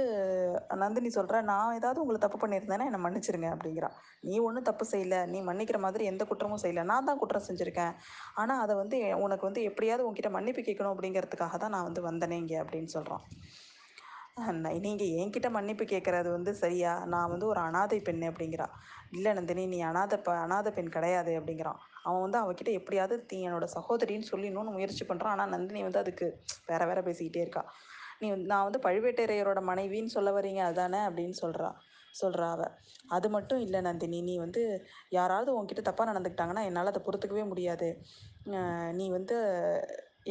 நந்தினி 0.83 1.09
சொல்கிறா 1.17 1.39
நான் 1.49 1.75
ஏதாவது 1.79 2.01
உங்களை 2.03 2.19
தப்பு 2.23 2.37
பண்ணியிருந்தேன்னா 2.43 2.87
என்னை 2.89 3.01
மன்னிச்சிருங்க 3.05 3.49
அப்படிங்கிறா. 3.55 3.89
நீ 4.27 4.35
ஒன்றும் 4.47 4.67
தப்பு 4.69 4.85
செய்யலை. 4.91 5.19
நீ 5.33 5.39
மன்னிக்கிற 5.49 5.79
மாதிரி 5.85 6.05
எந்த 6.11 6.23
குற்றமும் 6.29 6.63
செய்யலை. 6.63 6.83
நான் 6.91 7.07
தான் 7.09 7.21
குற்றம் 7.21 7.47
செஞ்சுருக்கேன். 7.49 7.93
ஆனால் 8.41 8.61
அதை 8.63 8.75
வந்து 8.81 8.97
உனக்கு 9.25 9.47
வந்து 9.49 9.63
எப்படியாவது 9.69 10.05
உங்ககிட்ட 10.07 10.31
மன்னிப்பு 10.37 10.63
கேட்கணும் 10.69 10.93
அப்படிங்கிறதுக்காக 10.95 11.57
தான் 11.63 11.75
நான் 11.77 11.87
வந்து 11.89 12.03
வந்தேனே 12.09 12.37
இங்கே 12.43 12.59
அப்படின்னு 12.63 12.91
சொல்கிறான் 12.97 13.25
நீங்கள் 14.85 15.13
என்கிட்ட 15.21 15.47
மன்னிப்பு 15.55 15.83
கேட்குறது 15.91 16.29
வந்து 16.35 16.51
சரியா? 16.63 16.91
நான் 17.13 17.31
வந்து 17.33 17.45
ஒரு 17.51 17.59
அனாதை 17.67 17.97
பெண் 18.07 18.25
அப்படிங்கிறா. 18.29 18.67
இல்லை 19.15 19.31
நந்தினி 19.37 19.63
நீ 19.73 19.79
அனாதை 19.89 20.17
ப 20.25 20.31
அனாதை 20.45 20.71
பெண் 20.77 20.91
கிடையாது 20.95 21.31
அப்படிங்கிறான் 21.39 21.79
அவன் 22.05 22.23
வந்து 22.25 22.39
அவகிட்ட 22.41 22.71
எப்படியாவது 22.79 23.15
தீ 23.29 23.37
என்னோட 23.47 23.67
சகோதரின்னு 23.75 24.29
சொல்லணும்னு 24.31 24.75
முயற்சி 24.77 25.05
பண்ணுறான் 25.09 25.33
ஆனால் 25.35 25.53
நந்தினி 25.55 25.81
வந்து 25.87 26.01
அதுக்கு 26.03 26.27
வேற 26.69 26.81
வேற 26.89 27.01
பேசிக்கிட்டே 27.07 27.43
இருக்கா. 27.45 27.63
நீ 28.21 28.27
நான் 28.51 28.65
வந்து 28.67 28.79
பழுவேட்டரையரோட 28.85 29.59
மனைவின்னு 29.69 30.15
சொல்ல 30.15 30.29
வரீங்க 30.37 30.61
அதானே? 30.69 31.01
அப்படின்னு 31.09 31.37
சொல்கிறா 31.43 31.69
சொல்கிறா 32.15 32.47
அவ. 32.55 32.61
அது 33.15 33.27
மட்டும் 33.29 33.61
இல்லை 33.65 33.79
நந்தினி 33.81 34.19
நீ 34.29 34.35
வந்து 34.45 34.61
யாராவது 35.17 35.49
உன்கிட்ட 35.57 35.81
தப்பாக 35.89 36.09
நடந்துக்கிட்டாங்கன்னா 36.11 36.63
என்னால் 36.69 36.91
அதை 36.93 37.01
பொறுத்துக்கவே 37.05 37.43
முடியாது. 37.51 37.89
நீ 38.99 39.05
வந்து 39.17 39.35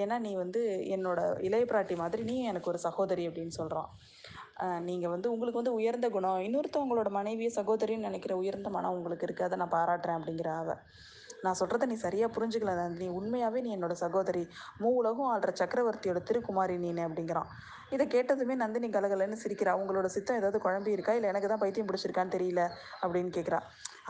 ஏன்னா 0.03 0.17
நீ 0.19 0.33
வந்து 0.37 0.61
என்னோட 0.95 1.21
இளைய 1.47 1.65
பிராட்டி 1.69 1.95
மாதிரி 2.01 2.23
நீ 2.31 2.35
எனக்கு 2.51 2.71
ஒரு 2.73 2.81
சகோதரி 2.87 3.25
அப்படின்னு 3.29 3.55
சொல்கிறான் 3.61 3.91
நீங்கள் 4.89 5.13
வந்து 5.15 5.29
உங்களுக்கு 5.35 5.61
வந்து 5.61 5.77
உயர்ந்த 5.79 6.07
குணம். 6.09 6.41
இன்னொருத்தவங்களோட 6.47 7.09
மனைவியை 7.19 7.51
சகோதரின்னு 7.59 8.09
நினைக்கிற 8.09 8.35
உயர்ந்த 8.43 8.71
மனம் 8.71 8.97
உங்களுக்கு 8.99 9.27
இருக்குது 9.29 9.49
அதை 9.49 9.59
நான் 9.63 9.77
பாராட்டுறேன் 9.77 10.19
அப்படிங்கிற 10.19 10.51
அவ. 10.63 10.71
நான் 11.47 11.59
சொல்கிறத 11.61 11.89
நீ 11.93 11.97
சரியாக 12.07 12.35
புரிஞ்சுக்கல 12.37 12.75
நந்தினி 12.83 13.09
உண்மையாகவே 13.19 13.63
நீ 13.67 13.71
என்னோட 13.77 13.97
சகோதரி. 14.05 14.45
மூ 14.83 14.91
உலகம் 15.01 15.31
ஆள்ற 15.33 15.53
சக்கரவர்த்தியோட 15.63 16.23
திருக்குமாரி 16.31 16.77
நீனு 16.85 17.05
அப்படிங்கிறான். 17.09 17.51
இதை 17.95 18.05
கேட்டதுமே 18.15 18.55
நந்தினி 18.63 18.89
கலகலன்னு 18.95 19.37
சிரிக்கிறா. 19.43 19.73
உங்களோட 19.81 20.07
சித்தம் 20.15 20.39
ஏதாவது 20.41 20.59
குழம்பி 20.65 20.97
இருக்கா? 20.97 21.13
இல்லை 21.19 21.29
எனக்கு 21.33 21.51
தான் 21.53 21.63
பைத்தியம் 21.65 21.89
பிடிச்சிருக்கான்னு 21.91 22.35
தெரியல 22.37 22.63
அப்படின்னு 23.03 23.31
கேட்குறா 23.37 23.61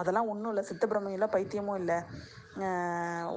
அதெல்லாம் 0.00 0.28
ஒன்றும் 0.30 0.50
இல்லை. 0.52 0.64
சித்த 0.70 0.86
இல்லை 1.16 1.28
பைத்தியமும் 1.34 1.78
இல்லை. 1.82 1.98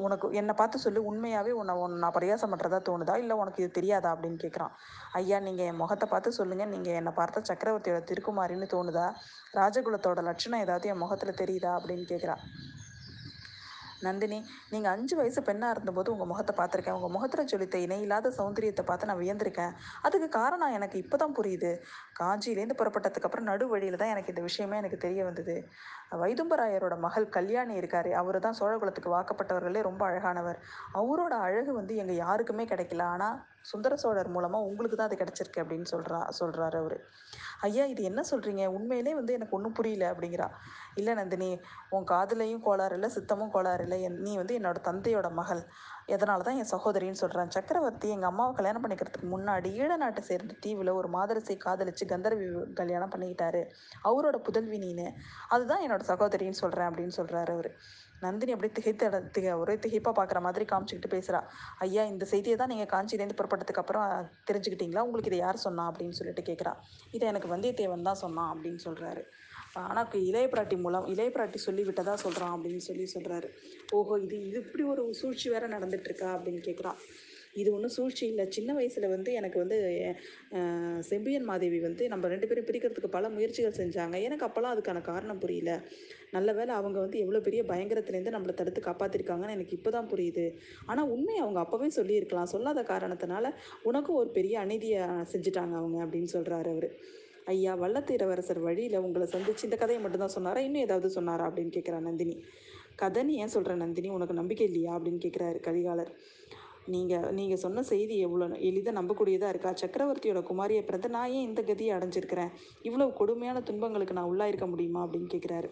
உனக்கு 0.05 0.25
என்னை 0.39 0.53
பார்த்து 0.59 0.83
சொல்லி. 0.83 0.99
உண்மையாகவே 1.09 1.51
உன்னை 1.59 1.73
உன் 1.83 1.95
நான் 2.03 2.15
பரியாசம் 2.17 2.51
பண்ணுறதா 2.51 2.79
தோணுதா? 2.89 3.15
இல்லை 3.23 3.35
உனக்கு 3.41 3.63
இது 3.63 3.71
தெரியாதா? 3.77 4.09
அப்படின்னு 4.15 4.39
கேட்குறான் 4.43 4.73
ஐயா 5.19 5.37
நீங்கள் 5.47 5.67
என் 5.71 5.79
முகத்தை 5.81 6.07
பார்த்து 6.13 6.37
சொல்லுங்கள் 6.39 6.71
நீங்கள் 6.75 6.97
என்னை 6.99 7.13
பார்த்த 7.19 7.47
சக்கரவர்த்தியோட 7.51 8.01
திருக்குமாரின்னு 8.11 8.67
தோணுதா? 8.75 9.07
ராஜகுலத்தோட 9.59 10.21
லட்சணம் 10.29 10.63
ஏதாவது 10.65 10.91
என் 10.93 11.01
முகத்தில் 11.03 11.39
தெரியுதா? 11.41 11.73
அப்படின்னு 11.79 12.05
கேட்குறா 12.13 12.37
நந்தினி 14.07 14.39
நீங்கள் 14.73 14.91
அஞ்சு 14.95 15.15
வயசு 15.19 15.41
பெண்ணாக 15.49 15.75
இருந்தபோது 15.75 16.11
உங்கள் 16.13 16.29
முகத்தை 16.31 16.53
பார்த்துருக்கேன். 16.59 16.97
உங்கள் 16.99 17.13
முகத்தில் 17.15 17.49
ஜொலித்த 17.51 17.77
இணையில்லாத 17.85 18.31
சௌந்தரியத்தை 18.39 18.83
பார்த்து 18.89 19.09
நான் 19.11 19.21
வியந்திருக்கேன். 19.23 19.73
அதுக்கு 20.07 20.29
காரணம் 20.39 20.75
எனக்கு 20.77 20.97
இப்போ 21.03 21.17
தான் 21.23 21.35
புரியுது 21.39 21.71
காஞ்சியிலேருந்து 22.21 22.79
புறப்பட்டதுக்கப்புறம் 22.81 23.49
நடு 23.51 23.67
வழியில் 23.73 23.99
தான் 24.01 24.13
எனக்கு 24.13 24.33
இந்த 24.33 24.43
விஷயமே 24.49 24.79
எனக்கு 24.81 24.99
தெரிய 25.05 25.23
வந்தது. 25.29 25.55
வைதும்பராயரோட 26.23 26.95
மகள் 27.05 27.27
கல்யாணி 27.37 27.73
இருக்கார். 27.81 28.09
அவர் 28.21 28.39
தான் 28.45 28.57
சோழகுலத்துக்கு 28.59 29.15
வாக்கப்பட்டவர்களே 29.17 29.81
ரொம்ப 29.89 30.03
அழகானவர். 30.09 30.59
அவரோட 31.01 31.33
அழகு 31.47 31.73
வந்து 31.79 31.95
எங்கள் 32.03 32.21
யாருக்குமே 32.25 32.65
கிடைக்கல. 32.73 33.05
ஆனால் 33.15 33.37
சுந்தர 33.61 33.95
சோழர் 33.95 34.27
மூலமாக 34.27 34.63
உங்களுக்கு 34.63 34.97
தான் 34.97 35.07
அது 35.07 35.17
கிடச்சிருக்கு 35.17 35.61
அப்படின்னு 35.63 35.85
சொல்கிறா 35.91 36.29
சொல்கிறாரு 36.39 36.75
அவர். 36.75 36.97
ஐயா 37.61 37.85
இது 37.85 38.03
என்ன 38.03 38.23
சொல்கிறீங்க 38.31 38.65
உண்மையிலே 38.65 39.13
வந்து 39.15 39.33
எனக்கு 39.33 39.55
ஒன்றும் 39.55 39.73
புரியல 39.73 40.13
அப்படிங்கிறா. 40.13 40.47
இல்லை 40.95 41.13
நந்தினி 41.13 41.59
உன் 41.89 42.03
காதலையும் 42.03 42.61
கோளாறு 42.61 42.93
இல்லை 42.93 43.09
சித்தமும் 43.15 43.49
கோளாறு 43.49 43.83
இல்லை 43.83 44.01
என் 44.01 44.19
நீ 44.19 44.35
வந்து 44.35 44.59
என்னோட 44.59 44.75
தந்தையோட 44.83 45.31
மகள். 45.31 45.63
எதனால 46.07 46.41
தான் 46.41 46.55
என் 46.55 46.71
சகோதரின்னு 46.71 47.21
சொல்கிறான் 47.21 47.49
சக்கரவர்த்தி 47.49 48.09
எங்கள் 48.09 48.29
அம்மாவை 48.29 48.55
கல்யாணம் 48.55 48.83
பண்ணிக்கிறதுக்கு 48.83 49.29
முன்னாடி 49.37 49.71
ஈழ 49.71 49.97
நாட்டை 49.97 50.23
சேர்ந்த 50.23 50.53
தீவில் 50.59 50.89
ஒரு 50.89 51.09
மாதரசை 51.09 51.57
காதலிச்சு 51.65 52.05
கந்தர்வி 52.05 52.73
கல்யாணம் 52.73 53.09
பண்ணிக்கிட்டாரு. 53.09 53.63
அவரோட 54.03 54.37
புதல்வி 54.37 54.79
நீனு. 54.79 55.07
அதுதான் 55.49 55.83
என்னோட 55.87 56.03
சகோதரின்னு 56.07 56.61
சொல்கிறேன் 56.63 56.89
அப்படின்னு 56.91 57.17
சொல்கிறாரு 57.17 57.53
அவர். 57.53 57.71
நந்தினி 58.23 58.53
அப்படியே 58.55 58.73
திகைத்த 58.77 59.21
திக 59.35 59.53
ஒரே 59.61 59.75
திகைப்பாக 59.83 60.13
பார்க்குற 60.19 60.39
மாதிரி 60.45 60.65
காமிச்சிக்கிட்டு 60.71 61.13
பேசுகிறா 61.15 61.39
ஐயா 61.85 62.03
இந்த 62.13 62.25
செய்தியை 62.33 62.55
தான் 62.61 62.71
நீங்கள் 62.73 62.91
காஞ்சிலேருந்து 62.93 63.37
புறப்பட்டதுக்கு 63.39 63.83
அப்புறம் 63.83 64.07
தெரிஞ்சுக்கிட்டீங்களா? 64.49 65.03
உங்களுக்கு 65.07 65.31
இதை 65.31 65.39
யார் 65.43 65.65
சொன்னா? 65.67 65.85
அப்படின்னு 65.91 66.17
சொல்லிட்டு 66.19 66.43
கேட்குறா 66.49 66.73
இதை 67.17 67.25
எனக்கு 67.33 67.51
வந்தியத்தேவன் 67.55 68.07
தான் 68.09 68.21
சொன்னான் 68.25 68.51
அப்படின்னு 68.53 68.81
சொல்கிறாரு 68.87 69.23
ஆனால் 69.85 70.21
இளைய 70.29 70.45
பிராட்டி 70.53 70.75
மூலம் 70.83 71.07
இளைய 71.13 71.29
பிராட்டி 71.33 71.59
சொல்லி 71.65 71.83
விட்டதா 71.87 72.13
சொல்கிறான் 72.23 72.53
அப்படின்னு 72.55 72.83
சொல்லி 72.89 73.05
சொல்கிறாரு 73.15 73.47
ஓஹோ 73.97 74.15
இது 74.25 74.37
இது 74.49 74.59
இப்படி 74.65 74.83
ஒரு 74.93 75.03
சூழ்ச்சி 75.19 75.47
வேற 75.55 75.65
நடந்துட்டுருக்கா? 75.75 76.29
அப்படின்னு 76.37 76.61
கேட்குறான் 76.69 76.99
இது 77.59 77.69
ஒன்றும் 77.75 77.93
சூழ்ச்சி 77.95 78.23
இல்லை. 78.31 78.43
சின்ன 78.55 78.71
வயசில் 78.77 79.13
வந்து 79.13 79.29
எனக்கு 79.39 79.57
வந்து 79.61 79.77
செம்பியன் 81.09 81.47
மாதேவி 81.49 81.79
வந்து 81.85 82.03
நம்ம 82.13 82.27
ரெண்டு 82.33 82.47
பேரும் 82.49 82.67
பிரிக்கிறதுக்கு 82.67 83.09
பல 83.15 83.29
முயற்சிகள் 83.35 83.79
செஞ்சாங்க. 83.79 84.15
எனக்கு 84.27 84.45
அப்போல்லாம் 84.47 84.75
அதுக்கான 84.75 85.01
காரணம் 85.09 85.41
புரியல. 85.43 85.71
நல்ல 86.37 86.49
வேலை 86.59 86.73
அவங்க 86.79 86.97
வந்து 87.05 87.19
எவ்வளோ 87.23 87.39
பெரிய 87.47 87.61
பயங்கரத்துலேருந்து 87.71 88.35
நம்மளை 88.35 88.53
தடுத்து 88.53 88.81
காப்பாற்றிருக்காங்கன்னு 88.87 89.55
எனக்கு 89.57 89.77
இப்போ 89.77 89.91
தான் 89.97 90.09
புரியுது. 90.13 90.45
ஆனால் 90.91 91.11
உண்மையை 91.15 91.41
அவங்க 91.45 91.59
அப்போவே 91.65 91.89
சொல்லியிருக்கலாம். 91.99 92.51
சொல்லாத 92.55 92.83
காரணத்தினால 92.93 93.51
உனக்கும் 93.91 94.19
ஒரு 94.21 94.29
பெரிய 94.37 94.55
அநீதியை 94.65 95.01
செஞ்சுட்டாங்க 95.33 95.75
அவங்க 95.81 95.99
அப்படின்னு 96.05 96.31
சொல்கிறாரு 96.35 96.71
அவர். 96.75 96.89
ஐயா 97.53 97.73
வல்லத்தீரவரசர் 97.83 98.61
வழியில் 98.65 99.03
உங்களை 99.05 99.27
சந்திச்சு 99.35 99.67
இந்த 99.67 99.77
கதையை 99.83 100.01
மட்டும்தான் 100.01 100.35
சொன்னாரா? 100.37 100.59
இன்னும் 100.67 100.85
ஏதாவது 100.87 101.09
சொன்னாரா? 101.17 101.45
அப்படின்னு 101.49 101.71
கேட்குறா 101.77 101.99
நந்தினி. 102.07 102.35
கதைன்னு 103.01 103.39
ஏன் 103.43 103.53
சொல்கிற 103.53 103.75
நந்தினி? 103.83 104.09
உனக்கு 104.17 104.35
நம்பிக்கை 104.41 104.65
இல்லையா? 104.69 104.91
அப்படின்னு 104.97 105.21
கேட்குறாரு 105.25 105.59
கரிகாலர். 105.67 106.11
நீங்கள் 106.93 107.25
நீங்கள் 107.37 107.61
சொன்ன 107.63 107.81
செய்தி 107.91 108.15
எவ்வளோ 108.25 108.45
எளிதாக 108.69 108.95
நம்பக்கூடியதாக 108.99 109.53
இருக்கா? 109.53 109.71
சக்கரவர்த்தியோட 109.81 110.41
குமாரியை 110.49 110.83
பிறந்த 110.85 111.07
நான் 111.15 111.33
ஏன் 111.37 111.47
இந்த 111.49 111.61
கதியை 111.69 111.91
அடைஞ்சிருக்கிறேன்? 111.97 112.51
இவ்வளோ 112.87 113.07
கொடுமையான 113.19 113.61
துன்பங்களுக்கு 113.69 114.17
நான் 114.19 114.29
உள்ளாயிருக்க 114.31 114.67
முடியுமா? 114.73 115.01
அப்படின்னு 115.05 115.31
கேட்குறாரு 115.35 115.69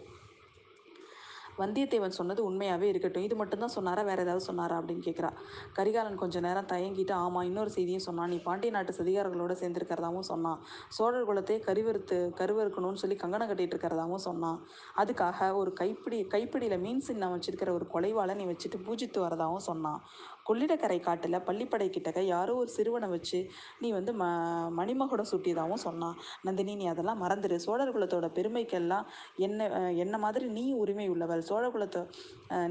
வந்தியத்தேவன் 1.58 2.16
சொன்னது 2.18 2.44
உண்மையாகவே 2.44 2.88
இருக்கட்டும். 2.88 3.22
இது 3.22 3.36
மட்டும்தான் 3.36 3.74
சொன்னாரா? 3.76 4.02
வேற 4.02 4.22
ஏதாவது 4.22 4.44
சொன்னாரா? 4.44 4.78
அப்படின்னு 4.80 5.04
கேட்குறா 5.08 5.30
கரிகாலன் 5.72 6.14
கொஞ்ச 6.14 6.40
நேரம் 6.40 6.66
தயங்கிட்டு 6.66 7.12
ஆமாம் 7.12 7.42
இன்னொரு 7.42 7.70
செய்தியும் 7.70 8.06
சொன்னான். 8.08 8.28
நீ 8.28 8.38
பாண்டிய 8.38 8.72
நாட்டு 8.72 8.92
சதிகாரர்களோட 8.92 9.54
சேர்ந்திருக்கிறதாவும் 9.62 10.28
சொன்னான். 10.32 10.58
சோழர் 10.88 11.28
குலத்தையே 11.30 11.60
கருவறுத்து 11.68 12.18
கருவறுக்கணும்னு 12.40 13.02
சொல்லி 13.04 13.16
கங்கணம் 13.16 13.48
கட்டிட்டு 13.48 13.76
இருக்கிறதாவும் 13.76 14.24
சொன்னான். 14.28 14.58
அதுக்காக 14.96 15.54
ஒரு 15.54 15.72
கைப்பிடி 15.72 16.20
கைப்பிடியில் 16.24 16.80
மீன் 16.80 17.00
சின்னம் 17.00 17.34
வச்சிருக்கிற 17.34 17.72
ஒரு 17.72 17.86
கொலைவாளை 17.94 18.34
நீ 18.34 18.44
வச்சுட்டு 18.44 18.78
பூஜித்து 18.86 19.18
வரதாகவும் 19.18 19.66
சொன்னான். 19.70 20.00
கொள்ளிடக்கரை 20.48 20.98
காட்டில் 21.08 21.38
பள்ளிப்படை 21.48 21.88
கிட்டக்க 21.96 22.20
யாரோ 22.34 22.52
ஒரு 22.62 22.70
சிறுவனை 22.76 23.08
வச்சு 23.14 23.40
நீ 23.82 23.90
வந்து 23.98 24.12
ம 24.20 24.24
மணிமகுடம் 24.78 25.30
சூட்டியதாகவும் 25.32 25.82
சொன்னான். 25.86 26.16
நந்தினி 26.46 26.74
நீ 26.80 26.86
அதெல்லாம் 26.92 27.20
மறந்துடு 27.24 27.56
சோழர் 27.66 27.94
குலத்தோட 27.96 28.28
பெருமைக்கெல்லாம் 28.38 29.06
என்ன 29.46 29.68
என்ன 30.04 30.14
மாதிரி 30.24 30.46
நீ 30.58 30.64
உரிமை 30.82 31.08
உள்ளவள். 31.14 31.42
சோழ 31.50 31.64
குலத்தை 31.76 32.02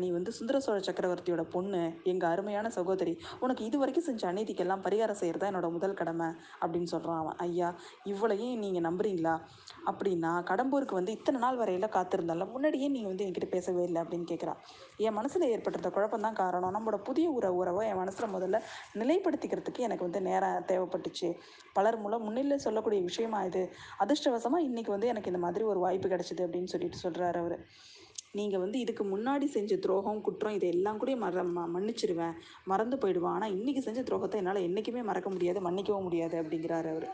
நீ 0.04 0.10
வந்து 0.18 0.32
சுந்தர 0.38 0.60
சோழ 0.68 0.78
சக்கரவர்த்தியோட 0.90 1.46
பொண்ணு 1.56 1.82
எங்கள் 2.12 2.32
அருமையான 2.34 2.68
சகோதரி. 2.78 3.14
உனக்கு 3.44 3.64
இது 3.70 3.78
வரைக்கும் 3.82 4.08
செஞ்ச 4.10 4.24
அநீதிக்கெல்லாம் 4.32 4.84
பரிகாரம் 4.88 5.20
செய்கிறது 5.22 5.44
தான் 5.44 5.52
என்னோட 5.52 5.70
முதல் 5.76 5.98
கடமை 6.02 6.30
அப்படின்னு 6.62 6.90
சொல்கிறான் 6.94 7.22
அவன். 7.24 7.38
ஐயா 7.48 7.70
இவ்வளையும் 8.12 8.56
நீங்கள் 8.64 8.86
நம்புறீங்களா? 8.88 9.36
அப்படின்னா 9.90 10.32
கடம்பூருக்கு 10.50 11.00
வந்து 11.00 11.16
இத்தனை 11.18 11.40
நாள் 11.44 11.60
வரையில 11.62 11.88
காத்திருந்தால 11.96 12.46
முன்னாடியே 12.54 12.88
நீ 12.96 13.02
வந்து 13.10 13.26
என்கிட்ட 13.26 13.48
பேசவே 13.56 13.84
இல்லை 13.90 14.00
அப்படின்னு 14.04 14.28
கேட்குறான் 14.32 14.60
என் 15.06 15.18
மனசில் 15.20 15.50
ஏற்பட்டிருந்த 15.54 15.92
குழப்பம் 15.98 16.26
தான் 16.28 16.40
காரணம். 16.42 16.74
நம்மளோட 16.76 17.00
புதிய 17.10 17.28
உற 17.38 17.46
உறவை 17.70 17.88
என் 17.88 17.96
மனசில் 17.96 18.28
முதல்ல 18.28 18.62
நிலைப்படுத்திக்கிறதுக்கு 18.94 19.78
எனக்கு 19.78 20.04
வந்து 20.04 20.22
நேரம் 20.22 20.64
தேவைப்பட்டுச்சு. 20.68 21.36
பலர் 21.74 22.00
மூலம் 22.00 22.24
முன்னிலை 22.24 22.58
சொல்லக்கூடிய 22.58 23.02
விஷயமா 23.02 23.44
இது. 23.44 23.74
அதிர்ஷ்டவசமாக 24.00 24.58
இன்னைக்கு 24.58 24.92
வந்து 24.92 25.08
எனக்கு 25.08 25.28
இந்த 25.28 25.42
மாதிரி 25.42 25.64
ஒரு 25.64 25.80
வாய்ப்பு 25.80 26.08
கிடைச்சிது 26.08 26.38
அப்படின்னு 26.38 26.66
சொல்லிட்டு 26.66 26.98
சொல்கிறாரு 27.04 27.38
அவர். 27.38 27.66
நீங்கள் 28.32 28.60
வந்து 28.60 28.80
இதுக்கு 28.80 29.18
முன்னாடி 29.18 29.46
செஞ்ச 29.46 29.76
துரோகம் 29.76 30.22
குற்றம் 30.22 30.54
இதை 30.54 30.70
எல்லாம் 30.70 30.98
கூட 30.98 31.16
மற 31.16 31.44
ம- 31.44 31.68
மன்னிச்சிருவேன். 31.76 32.34
மறந்து 32.66 32.98
போயிடுவேன். 32.98 33.28
ஆனால் 33.28 33.56
இன்றைக்கி 33.56 33.80
செஞ்ச 33.80 34.02
துரோகத்தை 34.02 34.36
என்னால் 34.36 34.56
என்றைக்குமே 34.56 35.02
மறக்க 35.02 35.30
முடியாது 35.30 35.62
மன்னிக்கவும் 35.62 36.04
முடியாது 36.04 36.42
அப்படிங்கிறாரு 36.42 36.90
அவர். 36.90 37.10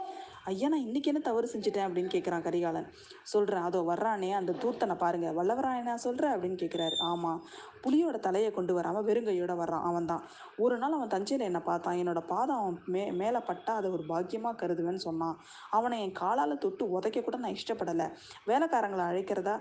ஐயா 0.50 0.68
நான் 0.72 0.86
இன்றைக்கி 0.86 1.10
என்ன 1.10 1.20
தவறு 1.28 1.48
செஞ்சுட்டேன் 1.52 1.86
அப்படின்னு 1.88 2.10
கேட்குறான் 2.14 2.44
கரிகாலன். 2.46 2.88
சொல்கிறேன் 3.34 3.66
அதோ 3.68 3.82
வர்றானே 3.90 4.30
அந்த 4.40 4.56
தூர்த்தனை 4.62 4.96
பாருங்க. 5.04 5.28
வல்லவராயனா 5.38 5.94
சொல்கிற 6.06 6.26
அப்படின்னு 6.34 6.58
கேட்குறாரு 6.62 6.96
ஆமாம் 7.12 7.40
புலியோட 7.84 8.18
தலையை 8.26 8.50
கொண்டு 8.58 8.74
வராமல் 8.78 9.06
வெறுங்கையோட 9.10 9.54
வர்றான். 9.62 9.86
அவன் 9.90 10.10
தான். 10.12 10.26
ஒரு 10.66 10.76
நாள் 10.82 10.98
அவன் 10.98 11.14
தஞ்சையில் 11.16 11.48
என்னை 11.48 11.62
பார்த்தான். 11.70 12.00
என்னோட 12.02 12.24
பாதம் 12.34 12.60
அவன் 12.64 12.78
மே 12.96 13.04
மேலே 13.22 13.42
பட்டா 13.50 13.76
அதை 13.80 13.92
ஒரு 13.96 14.06
பாக்கியமாக 14.12 14.60
கருதுவேன்னு 14.64 15.06
சொன்னான். 15.08 15.40
அவனை 15.80 16.02
என் 16.08 16.18
காலால் 16.22 16.62
தொட்டு 16.66 16.86
உதைக்க 16.98 17.24
கூட 17.30 17.40
நான் 17.46 17.58
இஷ்டப்படலை. 17.60 18.10
வேலைக்காரங்களை 18.52 19.08
அழைக்கிறதா 19.12 19.56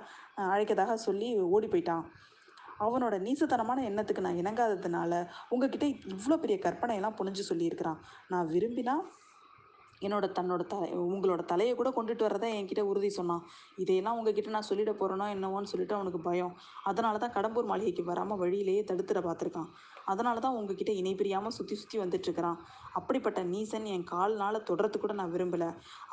அழைக்கதாக 0.55 0.99
சொல்லி 1.07 1.31
ஓடி 1.55 1.71
போயிட்டான். 1.75 2.05
அவனோட 2.85 3.15
நீசத்தனமான 3.27 3.81
எண்ணத்துக்கு 3.89 4.27
நான் 4.27 4.39
இணங்காததுனால 4.45 5.25
உங்ககிட்ட 5.55 5.87
இவ்வளோ 6.15 6.37
பெரிய 6.45 6.59
கற்பனையெல்லாம் 6.67 7.19
புனிஞ்சு 7.19 7.43
சொல்லியிருக்கிறான். 7.51 8.01
நான் 8.33 8.49
விரும்பினா 8.55 8.95
என்னோட 10.07 10.27
தன்னோட 10.39 10.63
தலை 10.73 10.89
உங்களோட 11.07 11.43
தலையை 11.53 11.75
கூட 11.81 11.91
கொண்டுட்டு 11.97 12.27
வரதா 12.27 12.49
என்கிட்ட 12.59 12.83
உறுதி 12.91 13.11
சொன்னான் 13.19 13.43
இதையெல்லாம் 13.83 14.19
உங்ககிட்ட 14.19 14.51
நான் 14.57 14.69
சொல்லிட 14.71 14.93
போகிறேனோ 15.01 15.27
என்னவோன்னு 15.35 15.71
சொல்லிட்டு 15.73 15.97
அவனுக்கு 15.99 16.21
பயம். 16.29 16.53
அதனால 16.91 17.19
தான் 17.25 17.35
கடம்பூர் 17.37 17.71
மாளிகைக்கு 17.71 18.05
வராமல் 18.11 18.41
வழியிலேயே 18.43 18.83
தடுத்துட 18.91 19.23
பார்த்துருக்கான். 19.29 19.69
அதனால 20.13 20.37
தான் 20.45 20.57
உங்ககிட்ட 20.59 20.93
இணை 21.01 21.13
பிரியாமல் 21.19 21.55
சுற்றி 21.57 21.75
சுற்றி 21.81 21.97
வந்துட்டுருக்கிறான் 22.03 22.59
அப்படிப்பட்ட 22.99 23.41
நீசன் 23.53 23.87
என் 23.95 24.07
கால்னால 24.13 24.55
தொடரத்து 24.71 24.97
கூட 24.99 25.13
நான் 25.21 25.33
விரும்பலை. 25.35 25.69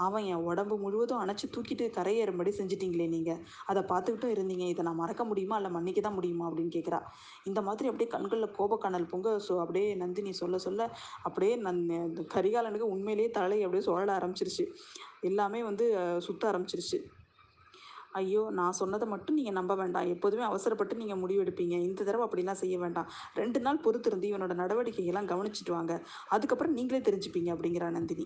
அவன் 0.06 0.26
என் 0.34 0.44
உடம்பு 0.50 0.76
முழுவதும் 0.84 1.22
அணைச்சி 1.24 1.48
தூக்கிட்டு 1.56 1.86
கரையேறும்படி 1.98 2.52
செஞ்சிட்டீங்களே 2.60 3.08
நீங்கள் 3.16 3.40
அதை 3.72 3.84
பார்த்துக்கிட்டும் 3.92 4.34
இருந்தீங்க. 4.36 4.66
இதை 4.74 4.84
நான் 4.90 5.02
மறக்க 5.04 5.24
முடியுமா? 5.32 5.58
இல்லை 5.62 5.72
மன்னிக்க 5.78 6.02
தான் 6.08 6.18
முடியுமா? 6.20 6.46
அப்படின்னு 6.50 6.76
கேட்குறா 6.78 7.00
இந்த 7.50 7.60
மாதிரி 7.68 7.90
அப்படியே 7.92 8.10
கண்களில் 8.16 8.56
கோபக்கணல் 8.60 9.10
பொங்க 9.14 9.30
ஸோ 9.48 9.56
அப்படியே 9.64 9.88
நந்தினி 10.04 10.34
சொல்ல 10.42 10.58
சொல்ல 10.68 10.82
அப்படியே 11.28 11.54
நன் 11.66 11.82
கரிகாலனுக்கு 12.36 12.88
உண்மையிலேயே 12.96 13.30
தலை 13.40 13.60
அப்படியே 13.66 13.79
சுழல 13.88 14.12
ஆரம்பிச்சிருச்சு. 14.20 14.66
எல்லாமே 15.30 15.62
வந்து 15.70 15.86
சுற்ற 16.28 16.28
சுத்த 16.28 16.52
ஆரம்பிச்சிருச்சு. 16.52 16.98
ஐயோ 18.20 18.44
நான் 18.60 18.78
சொன்னதை 18.80 19.06
மட்டும் 19.08 19.38
நீங்கள் 19.40 19.56
நம்ப 19.58 19.74
வேண்டாம். 19.76 20.08
எப்போதுமே 20.14 20.44
அவசரப்பட்டு 20.44 21.00
நீங்கள் 21.02 21.20
முடிவெடுப்பீங்க 21.24 21.76
இந்த 21.88 22.04
தடவை 22.04 22.24
அப்படிலாம் 22.28 22.62
செய்ய 22.62 22.76
வேண்டாம். 22.80 23.10
ரெண்டு 23.40 23.60
நாள் 23.66 23.84
பொறுத்திருந்து 23.86 24.30
இவனோட 24.32 24.54
நடவடிக்கைகள்லாம் 24.62 25.30
கவனிச்சிட்டு 25.32 25.74
வாங்க. 25.78 25.96
அதுக்கப்புறம் 26.36 26.74
நீங்களே 26.74 27.02
தெரிஞ்சுப்பீங்க 27.10 27.52
அப்படிங்கிறா 27.56 27.90
நந்தினி. 27.98 28.26